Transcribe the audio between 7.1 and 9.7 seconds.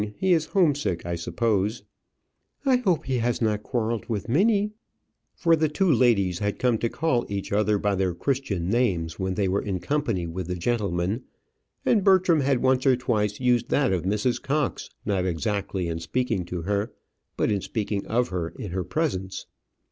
each other by their Christian names when they were